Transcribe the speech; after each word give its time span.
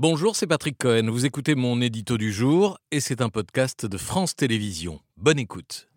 Bonjour, 0.00 0.36
c'est 0.36 0.46
Patrick 0.46 0.78
Cohen. 0.78 1.10
Vous 1.10 1.26
écoutez 1.26 1.56
mon 1.56 1.80
édito 1.80 2.18
du 2.18 2.32
jour 2.32 2.78
et 2.92 3.00
c'est 3.00 3.20
un 3.20 3.30
podcast 3.30 3.84
de 3.84 3.98
France 3.98 4.36
Télévisions. 4.36 5.00
Bonne 5.16 5.40
écoute. 5.40 5.88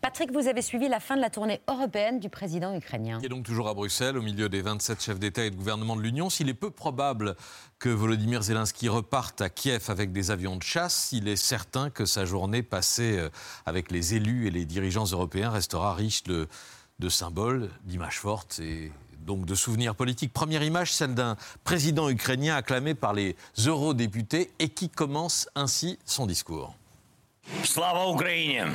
Patrick, 0.00 0.30
vous 0.30 0.46
avez 0.46 0.62
suivi 0.62 0.88
la 0.88 1.00
fin 1.00 1.16
de 1.16 1.20
la 1.20 1.30
tournée 1.30 1.60
européenne 1.66 2.20
du 2.20 2.28
président 2.28 2.76
ukrainien. 2.76 3.18
Il 3.20 3.26
est 3.26 3.28
donc 3.28 3.44
toujours 3.44 3.68
à 3.68 3.74
Bruxelles, 3.74 4.16
au 4.16 4.22
milieu 4.22 4.48
des 4.48 4.62
27 4.62 5.02
chefs 5.02 5.18
d'État 5.18 5.46
et 5.46 5.50
de 5.50 5.56
gouvernement 5.56 5.96
de 5.96 6.00
l'Union. 6.00 6.30
S'il 6.30 6.48
est 6.48 6.54
peu 6.54 6.70
probable 6.70 7.34
que 7.80 7.88
Volodymyr 7.88 8.40
Zelensky 8.40 8.88
reparte 8.88 9.40
à 9.40 9.50
Kiev 9.50 9.86
avec 9.88 10.12
des 10.12 10.30
avions 10.30 10.54
de 10.54 10.62
chasse, 10.62 11.10
il 11.10 11.26
est 11.26 11.34
certain 11.34 11.90
que 11.90 12.04
sa 12.04 12.24
journée 12.24 12.62
passée 12.62 13.18
euh, 13.18 13.30
avec 13.66 13.90
les 13.90 14.14
élus 14.14 14.46
et 14.46 14.52
les 14.52 14.64
dirigeants 14.64 15.06
européens 15.06 15.50
restera 15.50 15.92
riche 15.92 16.22
de, 16.22 16.46
de 17.00 17.08
symboles, 17.08 17.68
d'images 17.82 18.20
fortes 18.20 18.60
et 18.60 18.92
donc 19.28 19.44
de 19.44 19.54
souvenirs 19.54 19.94
politiques. 19.94 20.32
Première 20.32 20.62
image, 20.62 20.92
celle 20.92 21.14
d'un 21.14 21.36
président 21.62 22.08
ukrainien 22.08 22.56
acclamé 22.56 22.94
par 22.94 23.12
les 23.12 23.36
eurodéputés 23.66 24.50
et 24.58 24.70
qui 24.70 24.88
commence 24.88 25.48
ainsi 25.54 25.98
son 26.06 26.26
discours. 26.26 26.74
Slava 27.62 28.10
Ukraine 28.10 28.72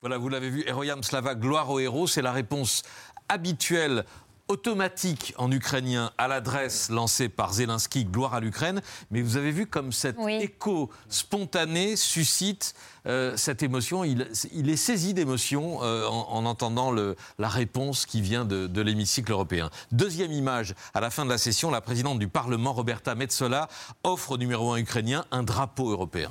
Voilà, 0.00 0.16
vous 0.16 0.28
l'avez 0.30 0.48
vu, 0.48 0.64
Heroyam 0.66 1.02
Slava, 1.02 1.34
gloire 1.34 1.68
aux 1.68 1.80
héros, 1.80 2.06
c'est 2.06 2.22
la 2.22 2.32
réponse 2.32 2.82
habituelle 3.28 4.04
automatique 4.48 5.34
en 5.36 5.52
ukrainien 5.52 6.10
à 6.18 6.26
l'adresse 6.26 6.90
lancée 6.90 7.28
par 7.28 7.52
Zelensky, 7.52 8.04
gloire 8.04 8.34
à 8.34 8.40
l'Ukraine. 8.40 8.82
Mais 9.10 9.22
vous 9.22 9.36
avez 9.36 9.50
vu 9.50 9.66
comme 9.66 9.92
cet 9.92 10.16
écho 10.40 10.90
spontané 11.08 11.96
suscite 11.96 12.74
euh, 13.06 13.36
cette 13.36 13.62
émotion. 13.62 14.04
Il, 14.04 14.22
est 14.22 14.76
saisi 14.76 15.14
d'émotion 15.14 15.82
euh, 15.82 16.06
en, 16.06 16.44
entendant 16.46 16.92
la 16.92 17.48
réponse 17.48 18.06
qui 18.06 18.20
vient 18.20 18.44
de, 18.44 18.66
de 18.66 18.80
l'hémicycle 18.80 19.32
européen. 19.32 19.70
Deuxième 19.92 20.32
image, 20.32 20.74
à 20.94 21.00
la 21.00 21.10
fin 21.10 21.24
de 21.24 21.30
la 21.30 21.38
session, 21.38 21.70
la 21.70 21.80
présidente 21.80 22.18
du 22.18 22.28
Parlement, 22.28 22.72
Roberta 22.72 23.14
Metsola, 23.14 23.68
offre 24.02 24.32
au 24.32 24.38
numéro 24.38 24.72
un 24.72 24.78
ukrainien 24.78 25.24
un 25.30 25.42
drapeau 25.42 25.90
européen. 25.90 26.30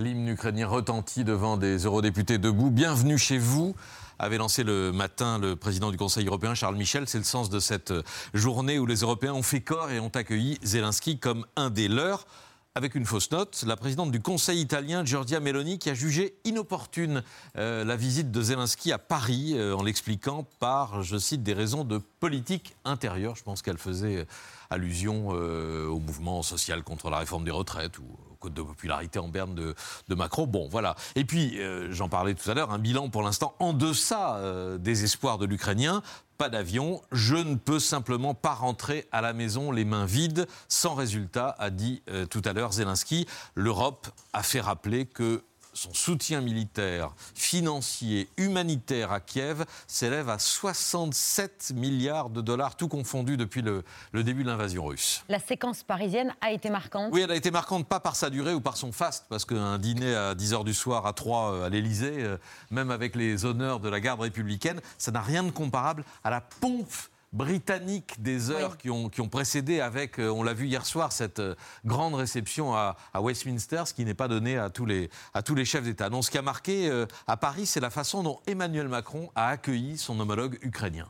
L'hymne 0.00 0.28
ukrainien 0.28 0.66
retentit 0.66 1.24
devant 1.24 1.58
des 1.58 1.84
eurodéputés 1.84 2.38
debout. 2.38 2.70
Bienvenue 2.70 3.18
chez 3.18 3.36
vous 3.36 3.76
avait 4.18 4.38
lancé 4.38 4.64
le 4.64 4.92
matin 4.92 5.38
le 5.38 5.56
président 5.56 5.90
du 5.90 5.98
Conseil 5.98 6.26
européen, 6.26 6.54
Charles 6.54 6.76
Michel. 6.76 7.06
C'est 7.06 7.18
le 7.18 7.24
sens 7.24 7.50
de 7.50 7.60
cette 7.60 7.92
journée 8.32 8.78
où 8.78 8.86
les 8.86 9.00
Européens 9.00 9.34
ont 9.34 9.42
fait 9.42 9.60
corps 9.60 9.90
et 9.90 10.00
ont 10.00 10.08
accueilli 10.08 10.58
Zelensky 10.62 11.18
comme 11.18 11.44
un 11.54 11.68
des 11.68 11.88
leurs. 11.88 12.26
Avec 12.74 12.94
une 12.94 13.04
fausse 13.04 13.30
note, 13.30 13.62
la 13.66 13.76
présidente 13.76 14.10
du 14.10 14.22
Conseil 14.22 14.60
italien, 14.60 15.04
Giorgia 15.04 15.38
Meloni, 15.38 15.78
qui 15.78 15.90
a 15.90 15.94
jugé 15.94 16.34
inopportune 16.44 17.22
euh, 17.58 17.84
la 17.84 17.96
visite 17.96 18.30
de 18.30 18.40
Zelensky 18.40 18.92
à 18.92 18.98
Paris, 18.98 19.52
euh, 19.54 19.76
en 19.76 19.82
l'expliquant 19.82 20.46
par, 20.60 21.02
je 21.02 21.18
cite, 21.18 21.42
des 21.42 21.52
raisons 21.52 21.84
de 21.84 21.98
politique 21.98 22.74
intérieure. 22.86 23.36
Je 23.36 23.42
pense 23.42 23.60
qu'elle 23.60 23.76
faisait 23.76 24.26
allusion 24.70 25.30
euh, 25.32 25.88
au 25.88 25.98
mouvement 25.98 26.42
social 26.42 26.84
contre 26.84 27.10
la 27.10 27.18
réforme 27.18 27.44
des 27.44 27.50
retraites 27.50 27.98
code 28.40 28.54
de 28.54 28.62
popularité 28.62 29.18
en 29.18 29.28
berne 29.28 29.54
de, 29.54 29.74
Macron. 30.14 30.46
Bon, 30.46 30.68
voilà. 30.68 30.96
Et 31.14 31.24
puis, 31.24 31.60
euh, 31.60 31.92
j'en 31.92 32.08
parlais 32.08 32.34
tout 32.34 32.50
à 32.50 32.54
l'heure, 32.54 32.72
un 32.72 32.78
bilan 32.78 33.08
pour 33.08 33.22
l'instant 33.22 33.54
en 33.60 33.72
deçà 33.72 34.36
euh, 34.36 34.78
des 34.78 35.04
espoirs 35.04 35.38
de 35.38 35.46
l'Ukrainien. 35.46 36.02
Pas 36.38 36.48
d'avion, 36.48 37.02
je 37.12 37.36
ne 37.36 37.54
peux 37.54 37.78
simplement 37.78 38.34
pas 38.34 38.54
rentrer 38.54 39.06
à 39.12 39.20
la 39.20 39.34
maison 39.34 39.70
les 39.70 39.84
mains 39.84 40.06
vides, 40.06 40.46
sans 40.68 40.94
résultat, 40.94 41.54
a 41.58 41.68
dit 41.68 42.02
euh, 42.08 42.24
tout 42.24 42.42
à 42.46 42.54
l'heure 42.54 42.72
Zelensky. 42.72 43.26
L'Europe 43.54 44.08
a 44.32 44.42
fait 44.42 44.60
rappeler 44.60 45.04
que 45.04 45.42
son 45.72 45.94
soutien 45.94 46.40
militaire, 46.40 47.14
financier, 47.34 48.28
humanitaire 48.36 49.12
à 49.12 49.20
Kiev 49.20 49.64
s'élève 49.86 50.28
à 50.28 50.38
67 50.38 51.72
milliards 51.74 52.30
de 52.30 52.40
dollars, 52.40 52.76
tout 52.76 52.88
confondu 52.88 53.36
depuis 53.36 53.62
le, 53.62 53.84
début 54.12 54.42
de 54.42 54.48
l'invasion 54.48 54.86
russe. 54.86 55.24
La 55.28 55.38
séquence 55.38 55.82
parisienne 55.82 56.34
a 56.40 56.52
été 56.52 56.70
marquante 56.70 57.10
Oui, 57.12 57.22
elle 57.22 57.30
a 57.30 57.36
été 57.36 57.50
marquante, 57.50 57.86
pas 57.86 58.00
par 58.00 58.16
sa 58.16 58.30
durée 58.30 58.54
ou 58.54 58.60
par 58.60 58.76
son 58.76 58.92
faste, 58.92 59.26
parce 59.28 59.44
qu'un 59.44 59.78
dîner 59.78 60.14
à 60.14 60.34
10h 60.34 60.64
du 60.64 60.74
soir 60.74 61.06
à 61.06 61.12
3 61.12 61.52
euh, 61.52 61.66
à 61.66 61.68
l'Élysée, 61.68 62.22
euh, 62.22 62.36
même 62.70 62.90
avec 62.90 63.14
les 63.14 63.44
honneurs 63.44 63.80
de 63.80 63.88
la 63.88 64.00
garde 64.00 64.20
républicaine, 64.20 64.80
ça 64.98 65.10
n'a 65.10 65.20
rien 65.20 65.42
de 65.42 65.50
comparable 65.50 66.04
à 66.24 66.30
la 66.30 66.40
pompe 66.40 66.92
britannique 67.32 68.20
des 68.20 68.50
heures 68.50 68.76
qui, 68.76 68.90
ont, 68.90 69.08
qui, 69.08 69.20
ont, 69.20 69.28
précédé 69.28 69.80
avec, 69.80 70.18
euh, 70.18 70.28
on 70.28 70.42
l'a 70.42 70.52
vu 70.52 70.66
hier 70.66 70.84
soir, 70.84 71.12
cette 71.12 71.38
euh, 71.38 71.54
grande 71.84 72.14
réception 72.14 72.74
à, 72.74 72.96
Westminster, 73.14 73.82
ce 73.86 73.94
qui 73.94 74.04
n'est 74.04 74.14
pas 74.14 74.28
donné 74.28 74.58
à 74.58 74.70
tous 74.70 74.86
les, 74.86 75.10
à 75.34 75.42
tous 75.42 75.54
les 75.54 75.64
chefs 75.64 75.84
d'État. 75.84 76.10
Donc 76.10 76.24
ce 76.24 76.30
qui 76.30 76.38
a 76.38 76.42
marqué 76.42 76.88
euh, 76.88 77.06
à 77.26 77.36
Paris, 77.36 77.66
c'est 77.66 77.80
la 77.80 77.90
façon 77.90 78.22
dont 78.22 78.40
Emmanuel 78.46 78.88
Macron 78.88 79.30
a 79.34 79.48
accueilli 79.48 79.96
son 79.96 80.18
homologue 80.18 80.58
ukrainien. 80.62 81.08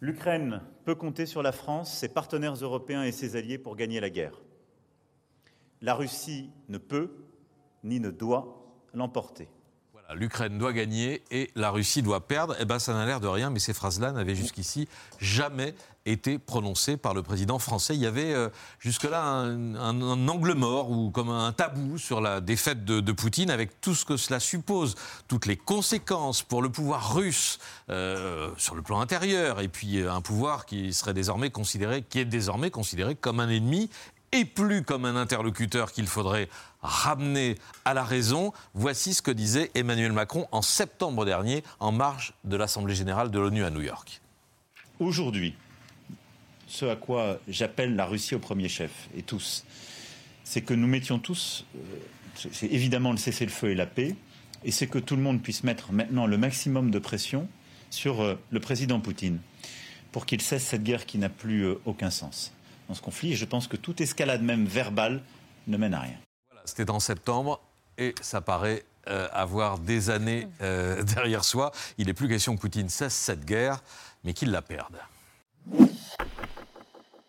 L'Ukraine 0.00 0.60
peut 0.84 0.94
compter 0.94 1.24
sur 1.24 1.42
la 1.42 1.52
France, 1.52 1.92
ses 1.92 2.08
partenaires 2.08 2.54
européens 2.54 3.02
et 3.02 3.12
ses 3.12 3.36
alliés 3.36 3.58
pour 3.58 3.76
gagner 3.76 4.00
la 4.00 4.10
guerre. 4.10 4.42
La 5.80 5.94
Russie 5.94 6.50
ne 6.68 6.76
peut 6.76 7.10
ni 7.82 8.00
ne 8.00 8.10
doit 8.10 8.62
l'emporter 8.92 9.48
l'Ukraine 10.14 10.58
doit 10.58 10.72
gagner 10.72 11.22
et 11.30 11.50
la 11.54 11.70
Russie 11.70 12.02
doit 12.02 12.26
perdre. 12.26 12.56
Eh 12.60 12.64
ben, 12.64 12.78
ça 12.78 12.94
n'a 12.94 13.06
l'air 13.06 13.20
de 13.20 13.28
rien, 13.28 13.50
mais 13.50 13.58
ces 13.58 13.74
phrases-là 13.74 14.12
n'avaient 14.12 14.34
jusqu'ici 14.34 14.88
jamais 15.20 15.74
été 16.06 16.38
prononcées 16.38 16.96
par 16.96 17.14
le 17.14 17.22
président 17.22 17.58
français. 17.58 17.94
Il 17.94 18.00
y 18.00 18.06
avait 18.06 18.32
euh, 18.32 18.48
jusque-là 18.78 19.22
un, 19.22 20.28
angle 20.28 20.54
mort 20.54 20.90
ou 20.90 21.10
comme 21.10 21.30
un 21.30 21.52
tabou 21.52 21.98
sur 21.98 22.20
la 22.20 22.40
défaite 22.40 22.84
de, 22.84 23.12
Poutine, 23.12 23.50
avec 23.50 23.80
tout 23.80 23.94
ce 23.94 24.04
que 24.04 24.16
cela 24.16 24.40
suppose, 24.40 24.94
toutes 25.26 25.46
les 25.46 25.56
conséquences 25.56 26.42
pour 26.42 26.62
le 26.62 26.68
pouvoir 26.68 27.14
russe 27.14 27.58
euh, 27.90 28.50
sur 28.56 28.74
le 28.74 28.82
plan 28.82 29.00
intérieur, 29.00 29.60
et 29.60 29.68
puis 29.68 30.00
euh, 30.00 30.12
un 30.12 30.20
pouvoir 30.20 30.66
qui 30.66 30.92
serait 30.92 31.14
désormais 31.14 31.50
considéré, 31.50 32.02
qui 32.02 32.20
est 32.20 32.24
désormais 32.24 32.70
considéré 32.70 33.14
comme 33.14 33.40
un 33.40 33.48
ennemi 33.48 33.90
et 34.36 34.44
plus 34.44 34.82
comme 34.82 35.06
un 35.06 35.16
interlocuteur 35.16 35.92
qu'il 35.92 36.06
faudrait 36.06 36.48
ramener 36.82 37.56
à 37.84 37.94
la 37.94 38.04
raison. 38.04 38.52
Voici 38.74 39.14
ce 39.14 39.22
que 39.22 39.30
disait 39.30 39.70
Emmanuel 39.74 40.12
Macron 40.12 40.46
en 40.52 40.62
septembre 40.62 41.24
dernier 41.24 41.64
en 41.80 41.90
marge 41.90 42.34
de 42.44 42.56
l'Assemblée 42.56 42.94
générale 42.94 43.30
de 43.30 43.38
l'ONU 43.38 43.64
à 43.64 43.70
New 43.70 43.80
York. 43.80 44.20
Aujourd'hui, 45.00 45.54
ce 46.66 46.84
à 46.84 46.96
quoi 46.96 47.38
j'appelle 47.48 47.96
la 47.96 48.04
Russie 48.04 48.34
au 48.34 48.38
premier 48.38 48.68
chef, 48.68 49.08
et 49.16 49.22
tous, 49.22 49.64
c'est 50.44 50.62
que 50.62 50.74
nous 50.74 50.86
mettions 50.86 51.18
tous, 51.18 51.64
euh, 51.76 52.48
c'est 52.52 52.66
évidemment 52.66 53.12
le 53.12 53.18
cessez-le-feu 53.18 53.70
et 53.70 53.74
la 53.74 53.86
paix, 53.86 54.16
et 54.64 54.70
c'est 54.70 54.86
que 54.86 54.98
tout 54.98 55.16
le 55.16 55.22
monde 55.22 55.40
puisse 55.42 55.64
mettre 55.64 55.92
maintenant 55.92 56.26
le 56.26 56.36
maximum 56.36 56.90
de 56.90 56.98
pression 56.98 57.48
sur 57.90 58.20
euh, 58.20 58.34
le 58.50 58.60
président 58.60 59.00
Poutine 59.00 59.38
pour 60.12 60.26
qu'il 60.26 60.42
cesse 60.42 60.64
cette 60.64 60.82
guerre 60.82 61.06
qui 61.06 61.18
n'a 61.18 61.28
plus 61.28 61.62
euh, 61.62 61.80
aucun 61.84 62.10
sens 62.10 62.52
dans 62.88 62.94
ce 62.94 63.02
conflit. 63.02 63.32
Et 63.32 63.36
je 63.36 63.44
pense 63.44 63.68
que 63.68 63.76
toute 63.76 64.00
escalade, 64.00 64.42
même 64.42 64.66
verbale, 64.66 65.22
ne 65.66 65.76
mène 65.76 65.94
à 65.94 66.00
rien. 66.00 66.18
C'était 66.64 66.90
en 66.90 67.00
septembre 67.00 67.60
et 67.98 68.14
ça 68.20 68.40
paraît 68.40 68.84
euh, 69.08 69.28
avoir 69.32 69.78
des 69.78 70.10
années 70.10 70.48
euh, 70.60 71.02
derrière 71.14 71.44
soi. 71.44 71.72
Il 71.98 72.06
n'est 72.06 72.14
plus 72.14 72.28
question 72.28 72.56
que 72.56 72.60
Poutine 72.60 72.88
cesse 72.88 73.14
cette 73.14 73.44
guerre, 73.44 73.82
mais 74.24 74.32
qu'il 74.32 74.50
la 74.50 74.62
perde. 74.62 74.96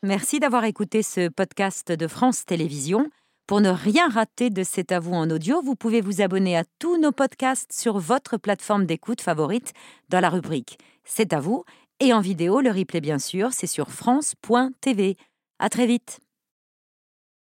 Merci 0.04 0.40
d'avoir 0.40 0.64
écouté 0.64 1.04
ce 1.04 1.28
podcast 1.30 1.92
de 1.92 2.08
France 2.08 2.46
Télévisions. 2.46 3.10
Pour 3.48 3.62
ne 3.62 3.70
rien 3.70 4.10
rater 4.10 4.50
de 4.50 4.64
C'est 4.64 4.92
à 4.92 5.00
vous 5.00 5.14
en 5.14 5.30
audio, 5.30 5.62
vous 5.62 5.76
pouvez 5.76 6.02
vous 6.02 6.22
abonner 6.22 6.58
à 6.58 6.66
tous 6.80 7.00
nos 7.00 7.14
podcasts 7.14 7.72
sur 7.72 7.98
votre 7.98 8.38
plateforme 8.38 8.86
d'écoute 8.86 9.22
favorite 9.22 9.74
dans 10.10 10.20
la 10.20 10.30
rubrique 10.30 10.78
C'est 11.06 11.32
à 11.32 11.40
vous 11.40 11.64
et 12.00 12.14
en 12.14 12.22
vidéo, 12.22 12.62
le 12.62 12.72
replay 12.72 13.02
bien 13.02 13.18
sûr, 13.20 13.54
c'est 13.54 13.68
sur 13.68 13.90
France.tv. 13.90 15.16
À 15.60 15.70
très 15.70 15.88
vite. 15.88 16.20